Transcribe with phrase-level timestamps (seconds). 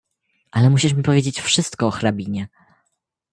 [0.51, 2.47] "Ale musisz mi powiedzieć wszystko o hrabinie."